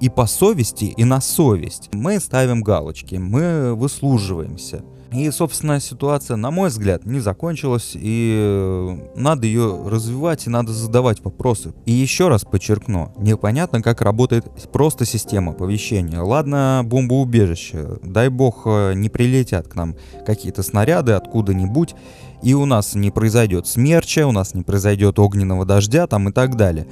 и 0.00 0.08
по 0.08 0.26
совести, 0.26 0.84
и 0.84 1.04
на 1.04 1.20
совесть? 1.20 1.88
Мы 1.92 2.20
ставим 2.20 2.62
галочки, 2.62 3.16
мы 3.16 3.74
выслуживаемся. 3.74 4.82
И, 5.12 5.28
собственно, 5.32 5.80
ситуация, 5.80 6.36
на 6.36 6.52
мой 6.52 6.68
взгляд, 6.68 7.04
не 7.04 7.18
закончилась, 7.18 7.92
и 7.94 8.32
э, 8.38 8.96
надо 9.16 9.44
ее 9.44 9.82
развивать, 9.88 10.46
и 10.46 10.50
надо 10.50 10.72
задавать 10.72 11.24
вопросы. 11.24 11.74
И 11.84 11.90
еще 11.90 12.28
раз 12.28 12.44
подчеркну, 12.44 13.12
непонятно, 13.18 13.82
как 13.82 14.02
работает 14.02 14.44
просто 14.70 15.04
система 15.04 15.50
оповещения. 15.52 16.20
Ладно, 16.20 16.82
бомбоубежище, 16.84 17.98
дай 18.04 18.28
бог 18.28 18.62
э, 18.66 18.92
не 18.94 19.08
прилетят 19.08 19.66
к 19.66 19.74
нам 19.74 19.96
какие-то 20.24 20.62
снаряды 20.62 21.12
откуда-нибудь, 21.12 21.96
и 22.42 22.54
у 22.54 22.64
нас 22.64 22.94
не 22.94 23.10
произойдет 23.10 23.66
смерча, 23.66 24.28
у 24.28 24.32
нас 24.32 24.54
не 24.54 24.62
произойдет 24.62 25.18
огненного 25.18 25.64
дождя 25.64 26.06
там 26.06 26.28
и 26.28 26.32
так 26.32 26.56
далее. 26.56 26.86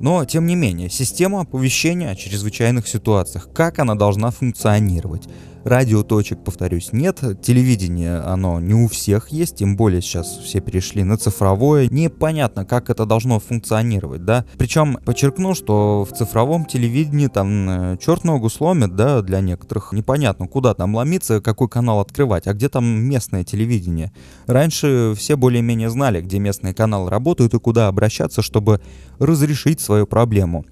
Но, 0.00 0.24
тем 0.24 0.46
не 0.46 0.56
менее, 0.56 0.88
система 0.88 1.42
оповещения 1.42 2.10
о 2.10 2.16
чрезвычайных 2.16 2.88
ситуациях, 2.88 3.50
как 3.52 3.78
она 3.78 3.94
должна 3.94 4.30
функционировать? 4.30 5.28
Радиоточек, 5.64 6.42
повторюсь, 6.42 6.92
нет. 6.92 7.20
Телевидение, 7.42 8.18
оно 8.18 8.60
не 8.60 8.74
у 8.74 8.88
всех 8.88 9.28
есть, 9.28 9.56
тем 9.56 9.76
более 9.76 10.00
сейчас 10.00 10.38
все 10.38 10.60
перешли 10.60 11.04
на 11.04 11.18
цифровое. 11.18 11.88
Непонятно, 11.88 12.64
как 12.64 12.88
это 12.88 13.04
должно 13.04 13.40
функционировать, 13.40 14.24
да. 14.24 14.46
Причем 14.56 14.98
подчеркну, 15.04 15.54
что 15.54 16.06
в 16.10 16.16
цифровом 16.16 16.64
телевидении 16.64 17.26
там 17.26 17.68
э, 17.68 17.96
черт 18.00 18.24
ногу 18.24 18.48
сломит, 18.48 18.96
да, 18.96 19.20
для 19.20 19.40
некоторых. 19.40 19.92
Непонятно, 19.92 20.46
куда 20.46 20.72
там 20.72 20.94
ломиться, 20.94 21.42
какой 21.42 21.68
канал 21.68 22.00
открывать, 22.00 22.46
а 22.46 22.54
где 22.54 22.70
там 22.70 22.84
местное 22.84 23.44
телевидение. 23.44 24.12
Раньше 24.46 25.14
все 25.16 25.36
более-менее 25.36 25.90
знали, 25.90 26.22
где 26.22 26.38
местные 26.38 26.72
каналы 26.72 27.10
работают 27.10 27.52
и 27.52 27.58
куда 27.58 27.88
обращаться, 27.88 28.40
чтобы 28.40 28.80
разрешить 29.18 29.80
свою 29.80 30.06
проблему. 30.06 30.64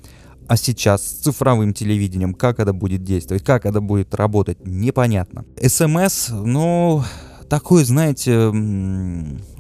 А 0.49 0.57
сейчас 0.57 1.07
с 1.07 1.11
цифровым 1.21 1.75
телевидением, 1.75 2.33
как 2.33 2.59
это 2.59 2.73
будет 2.73 3.05
действовать, 3.05 3.45
как 3.45 3.67
это 3.67 3.83
будет 3.83 4.15
работать, 4.15 4.67
непонятно. 4.67 5.45
СМС, 5.63 6.31
ну, 6.31 7.05
такой, 7.51 7.85
знаете, 7.85 8.53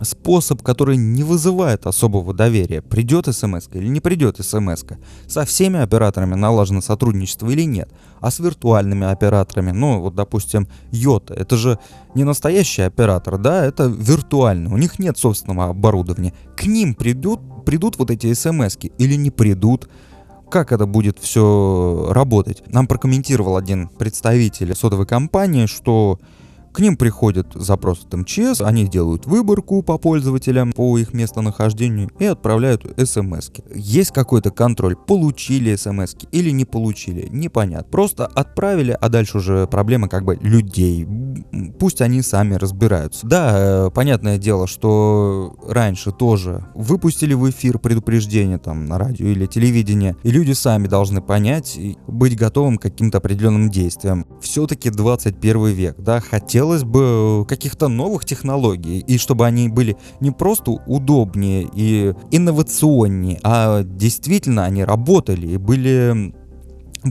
способ, 0.00 0.62
который 0.62 0.96
не 0.96 1.24
вызывает 1.24 1.86
особого 1.86 2.32
доверия. 2.32 2.80
Придет 2.80 3.26
смс 3.26 3.68
или 3.72 3.88
не 3.88 4.00
придет 4.00 4.38
смс 4.38 4.84
-ка. 4.84 4.96
Со 5.26 5.44
всеми 5.44 5.78
операторами 5.80 6.34
налажено 6.34 6.80
сотрудничество 6.80 7.48
или 7.50 7.62
нет. 7.66 7.90
А 8.20 8.30
с 8.30 8.38
виртуальными 8.38 9.06
операторами, 9.06 9.72
ну 9.72 10.00
вот 10.00 10.14
допустим, 10.14 10.68
Йота, 10.90 11.34
это 11.34 11.56
же 11.56 11.78
не 12.14 12.24
настоящий 12.24 12.82
оператор, 12.82 13.38
да, 13.38 13.64
это 13.64 13.84
виртуальный. 13.84 14.70
У 14.70 14.78
них 14.78 14.98
нет 14.98 15.18
собственного 15.18 15.70
оборудования. 15.70 16.32
К 16.56 16.66
ним 16.66 16.94
придут, 16.94 17.40
придут 17.64 17.98
вот 17.98 18.10
эти 18.10 18.32
смс 18.34 18.76
или 18.98 19.16
не 19.16 19.30
придут 19.30 19.88
как 20.50 20.72
это 20.72 20.86
будет 20.86 21.18
все 21.18 22.08
работать. 22.10 22.62
Нам 22.72 22.86
прокомментировал 22.86 23.56
один 23.56 23.88
представитель 23.88 24.74
сотовой 24.74 25.06
компании, 25.06 25.66
что 25.66 26.18
к 26.72 26.80
ним 26.80 26.96
приходит 26.96 27.48
запрос 27.54 28.04
от 28.04 28.14
МЧС, 28.14 28.60
они 28.60 28.86
делают 28.86 29.26
выборку 29.26 29.82
по 29.82 29.98
пользователям, 29.98 30.72
по 30.72 30.98
их 30.98 31.14
местонахождению 31.14 32.10
и 32.18 32.24
отправляют 32.24 32.82
смс 32.82 33.50
-ки. 33.50 33.64
Есть 33.74 34.12
какой-то 34.12 34.50
контроль, 34.50 34.96
получили 34.96 35.74
смс 35.76 36.14
или 36.32 36.50
не 36.50 36.64
получили, 36.64 37.28
непонятно. 37.30 37.88
Просто 37.90 38.26
отправили, 38.26 38.96
а 39.00 39.08
дальше 39.08 39.38
уже 39.38 39.66
проблема 39.66 40.08
как 40.08 40.24
бы 40.24 40.36
людей. 40.40 41.06
Пусть 41.78 42.00
они 42.00 42.22
сами 42.22 42.54
разбираются. 42.54 43.26
Да, 43.26 43.86
э, 43.86 43.90
понятное 43.90 44.38
дело, 44.38 44.66
что 44.66 45.56
раньше 45.66 46.12
тоже 46.12 46.64
выпустили 46.74 47.34
в 47.34 47.48
эфир 47.50 47.78
предупреждение 47.78 48.58
там 48.58 48.86
на 48.86 48.98
радио 48.98 49.26
или 49.26 49.46
телевидение, 49.46 50.16
и 50.22 50.30
люди 50.30 50.52
сами 50.52 50.86
должны 50.86 51.20
понять 51.20 51.76
и 51.76 51.96
быть 52.06 52.36
готовым 52.36 52.78
к 52.78 52.82
каким-то 52.82 53.18
определенным 53.18 53.70
действиям. 53.70 54.26
Все-таки 54.40 54.90
21 54.90 55.66
век, 55.66 55.96
да, 55.98 56.20
хотя 56.20 56.57
хотелось 56.58 56.82
бы 56.82 57.46
каких-то 57.46 57.86
новых 57.86 58.24
технологий, 58.24 58.98
и 58.98 59.16
чтобы 59.16 59.46
они 59.46 59.68
были 59.68 59.96
не 60.18 60.32
просто 60.32 60.72
удобнее 60.72 61.68
и 61.72 62.14
инновационнее, 62.32 63.38
а 63.44 63.84
действительно 63.84 64.64
они 64.64 64.82
работали 64.82 65.46
и 65.46 65.56
были 65.56 66.34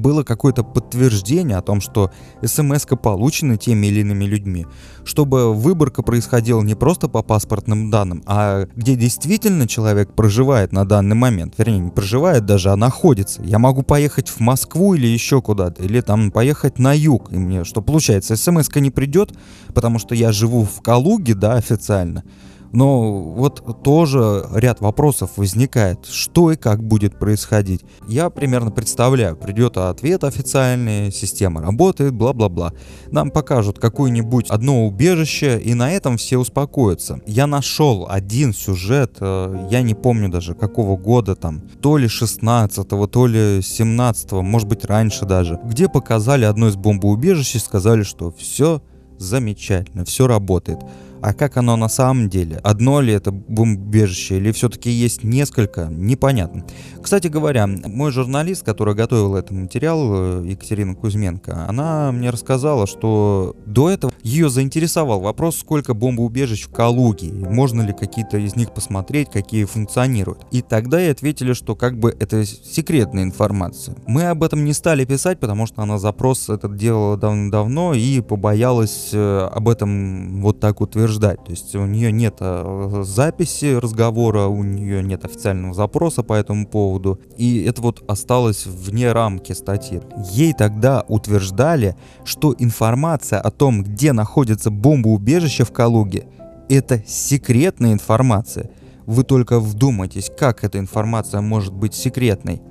было 0.02 0.24
какое-то 0.24 0.64
подтверждение 0.64 1.58
о 1.58 1.62
том, 1.62 1.82
что 1.82 2.12
смс 2.44 2.86
получена 3.02 3.58
теми 3.58 3.88
или 3.88 4.02
иными 4.02 4.26
людьми, 4.26 4.66
чтобы 5.04 5.54
выборка 5.54 6.04
происходила 6.04 6.62
не 6.62 6.76
просто 6.76 7.08
по 7.08 7.24
паспортным 7.24 7.90
данным, 7.90 8.24
а 8.26 8.68
где 8.76 8.96
действительно 8.96 9.68
человек 9.68 10.14
проживает 10.14 10.72
на 10.72 10.86
данный 10.86 11.16
момент, 11.16 11.56
вернее, 11.58 11.80
не 11.80 11.92
проживает 11.92 12.46
даже, 12.46 12.72
а 12.72 12.76
находится. 12.76 13.42
Я 13.44 13.60
могу 13.60 13.84
поехать 13.84 14.30
в 14.30 14.40
Москву 14.40 14.94
или 14.94 15.08
еще 15.08 15.42
куда-то, 15.42 15.84
или 15.84 16.02
там 16.02 16.32
поехать 16.32 16.80
на 16.80 16.94
юг, 16.94 17.32
и 17.32 17.38
мне 17.38 17.64
что 17.64 17.82
получается, 17.82 18.36
смс 18.36 18.70
не 18.76 18.92
придет, 18.92 19.34
потому 19.74 20.00
что 20.00 20.16
я 20.16 20.32
живу 20.32 20.64
в 20.64 20.82
Калуге, 20.82 21.34
да, 21.34 21.54
официально, 21.54 22.24
но 22.72 23.22
вот 23.22 23.84
тоже 23.84 24.46
ряд 24.54 24.82
вопросов 24.82 25.32
возникает, 25.38 26.06
что 26.06 26.52
и 26.52 26.56
как 26.56 26.84
будет 26.84 27.20
происходить. 27.20 27.82
Я 28.08 28.30
примерно 28.30 28.72
представляю, 28.72 29.36
придет 29.36 29.78
ответ 29.78 30.24
официальный, 30.24 31.12
система 31.12 31.62
работает, 31.62 32.14
бла-бла-бла. 32.14 32.74
Нам 33.12 33.32
покажут 33.32 33.80
какое-нибудь 33.80 34.50
одно 34.50 34.86
убежище, 34.88 35.60
и 35.60 35.74
на 35.74 35.92
этом 35.92 36.18
все 36.18 36.38
успокоятся. 36.38 37.22
Я 37.26 37.48
нашел 37.48 38.08
один 38.10 38.54
сюжет, 38.54 39.18
э, 39.20 39.68
я 39.70 39.82
не 39.82 39.96
помню 39.96 40.30
даже 40.30 40.54
какого 40.54 40.98
года 40.98 41.36
там, 41.36 41.62
то 41.82 41.98
ли 41.98 42.08
16-го, 42.08 43.08
то 43.08 43.28
ли 43.28 43.60
17-го, 43.60 44.42
может 44.42 44.68
быть 44.68 44.86
раньше 44.86 45.26
даже, 45.26 45.60
где 45.64 45.88
показали 45.88 46.46
одно 46.46 46.68
из 46.68 46.76
бомбоубежищ 46.76 47.56
и 47.56 47.60
сказали, 47.60 48.04
что 48.04 48.32
все 48.32 48.82
замечательно, 49.18 50.06
все 50.06 50.28
работает. 50.28 50.80
А 51.28 51.34
как 51.34 51.58
оно 51.58 51.76
на 51.76 51.90
самом 51.90 52.30
деле? 52.30 52.62
Одно 52.64 53.02
ли 53.02 53.12
это 53.12 53.32
бомбежище 53.32 54.38
или 54.38 54.54
все-таки 54.54 54.90
есть 54.90 55.26
несколько? 55.26 55.90
Непонятно. 55.92 56.66
Кстати 57.04 57.28
говоря, 57.28 57.68
мой 57.68 58.14
журналист, 58.14 58.64
который 58.64 58.96
готовил 58.96 59.36
этот 59.36 59.52
материал, 59.52 60.00
э, 60.42 60.48
Екатерина 60.48 60.96
Кузьменко, 60.96 61.66
она 61.68 62.14
мне 62.14 62.30
рассказала, 62.30 62.88
что 62.88 63.58
до 63.66 63.90
этого 63.90 64.14
ее 64.24 64.50
заинтересовал 64.50 65.20
вопрос, 65.20 65.58
сколько 65.58 65.94
бомбоубежищ 65.94 66.64
в 66.64 66.72
Калуге, 66.72 67.30
можно 67.34 67.82
ли 67.82 67.92
какие-то 67.92 68.38
из 68.38 68.56
них 68.56 68.74
посмотреть, 68.74 69.30
какие 69.30 69.66
функционируют. 69.66 70.46
И 70.52 70.62
тогда 70.62 70.98
ей 71.02 71.12
ответили, 71.12 71.52
что 71.52 71.76
как 71.76 72.00
бы 72.00 72.16
это 72.18 72.46
секретная 72.46 73.24
информация. 73.24 73.98
Мы 74.08 74.24
об 74.28 74.44
этом 74.44 74.64
не 74.64 74.72
стали 74.72 75.04
писать, 75.04 75.42
потому 75.42 75.66
что 75.66 75.82
она 75.82 75.98
запрос 75.98 76.48
этот 76.48 76.78
делала 76.78 77.18
давно-давно 77.18 77.94
и 77.96 78.22
побоялась 78.22 79.10
э, 79.12 79.50
об 79.54 79.68
этом 79.68 80.42
вот 80.42 80.62
так 80.62 80.80
утверждать 80.80 81.17
утверждать. 81.18 81.44
То 81.44 81.52
есть 81.52 81.76
у 81.76 81.86
нее 81.86 82.12
нет 82.12 82.38
э, 82.40 83.02
записи 83.04 83.76
разговора, 83.76 84.46
у 84.48 84.64
нее 84.64 85.04
нет 85.04 85.26
официального 85.26 85.74
запроса 85.74 86.24
по 86.24 86.34
этому 86.34 86.66
поводу. 86.68 87.20
И 87.38 87.64
это 87.64 87.82
вот 87.82 88.04
осталось 88.10 88.66
вне 88.66 89.12
рамки 89.12 89.54
статьи. 89.54 90.02
Ей 90.32 90.54
тогда 90.54 91.04
утверждали, 91.08 91.96
что 92.26 92.56
информация 92.58 93.40
о 93.40 93.52
том, 93.52 93.84
где 93.84 94.14
находится 94.14 94.70
бомбоубежище 94.70 95.64
в 95.64 95.72
Калуге, 95.72 96.28
это 96.70 97.02
секретная 97.08 97.94
информация. 97.94 98.70
Вы 99.06 99.24
только 99.24 99.60
вдумайтесь, 99.60 100.30
как 100.38 100.64
эта 100.64 100.80
информация 100.80 101.42
может 101.42 101.74
быть 101.74 101.94
секретной. 101.94 102.62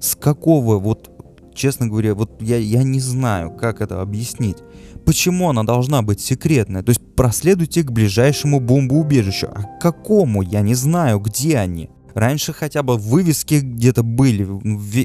С 0.00 0.16
какого 0.16 0.78
вот 0.78 1.10
честно 1.54 1.86
говоря, 1.86 2.14
вот 2.14 2.40
я, 2.40 2.56
я 2.56 2.82
не 2.82 3.00
знаю, 3.00 3.50
как 3.50 3.80
это 3.80 4.00
объяснить. 4.00 4.58
Почему 5.04 5.50
она 5.50 5.64
должна 5.64 6.02
быть 6.02 6.20
секретная? 6.20 6.82
То 6.82 6.90
есть 6.90 7.00
проследуйте 7.16 7.82
к 7.82 7.90
ближайшему 7.90 8.60
бомбоубежищу. 8.60 9.48
А 9.54 9.62
к 9.62 9.80
какому? 9.80 10.42
Я 10.42 10.60
не 10.60 10.74
знаю, 10.74 11.18
где 11.18 11.58
они. 11.58 11.90
Раньше 12.14 12.52
хотя 12.52 12.82
бы 12.82 12.96
вывески 12.96 13.54
где-то 13.54 14.02
были, 14.02 14.46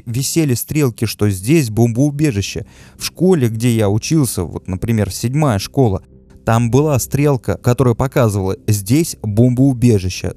висели 0.06 0.54
стрелки, 0.54 1.06
что 1.06 1.30
здесь 1.30 1.70
бомбоубежище. 1.70 2.66
В 2.96 3.04
школе, 3.04 3.48
где 3.48 3.74
я 3.74 3.88
учился, 3.88 4.44
вот, 4.44 4.68
например, 4.68 5.10
седьмая 5.10 5.58
школа, 5.58 6.02
там 6.44 6.70
была 6.70 6.98
стрелка, 6.98 7.56
которая 7.56 7.94
показывала 7.94 8.56
«здесь 8.66 9.16
бомбоубежище» 9.22 10.34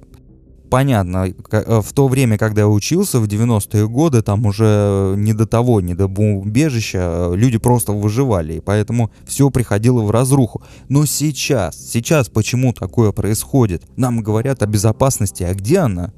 понятно, 0.72 1.28
э, 1.52 1.82
в 1.82 1.94
то 1.94 2.08
время, 2.08 2.38
когда 2.38 2.62
я 2.62 2.68
учился, 2.68 3.20
в 3.20 3.26
90-е 3.26 3.88
годы, 3.88 4.22
там 4.22 4.46
уже 4.46 5.14
не 5.18 5.34
до 5.34 5.46
того, 5.46 5.82
не 5.82 5.94
до 5.94 6.06
убежища, 6.06 7.32
люди 7.34 7.58
просто 7.58 7.92
выживали, 7.92 8.54
и 8.54 8.60
поэтому 8.62 9.12
все 9.26 9.52
приходило 9.52 10.02
в 10.02 10.10
разруху. 10.10 10.64
Но 10.90 11.06
сейчас, 11.06 11.76
сейчас 11.76 12.30
почему 12.30 12.74
такое 12.74 13.12
происходит? 13.12 13.84
Нам 13.98 14.24
говорят 14.24 14.64
о 14.64 14.66
безопасности, 14.66 15.44
а 15.44 15.54
где 15.54 15.80
она? 15.80 16.14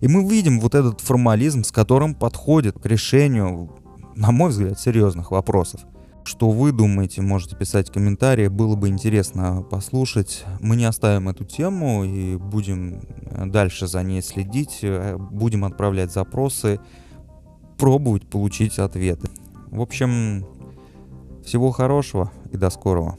И 0.00 0.06
мы 0.06 0.28
видим 0.28 0.60
вот 0.60 0.74
этот 0.74 1.00
формализм, 1.00 1.64
с 1.64 1.72
которым 1.72 2.14
подходит 2.14 2.78
к 2.78 2.84
решению, 2.86 3.70
на 4.14 4.32
мой 4.32 4.50
взгляд, 4.50 4.78
серьезных 4.78 5.30
вопросов. 5.30 5.80
Что 6.24 6.48
вы 6.48 6.72
думаете, 6.72 7.20
можете 7.20 7.54
писать 7.54 7.90
комментарии, 7.90 8.48
было 8.48 8.76
бы 8.76 8.88
интересно 8.88 9.62
послушать. 9.62 10.44
Мы 10.60 10.76
не 10.76 10.86
оставим 10.86 11.28
эту 11.28 11.44
тему 11.44 12.02
и 12.02 12.36
будем 12.36 13.02
э, 13.26 13.46
дальше 13.46 13.86
за 13.86 14.02
ней 14.02 14.22
следить, 14.22 14.78
э, 14.80 15.18
будем 15.18 15.66
отправлять 15.66 16.12
запросы, 16.12 16.80
пробовать 17.76 18.26
получить 18.26 18.78
ответы. 18.78 19.28
В 19.70 19.82
общем, 19.82 20.46
всего 21.44 21.70
хорошего 21.70 22.32
и 22.52 22.56
до 22.56 22.70
скорого. 22.70 23.18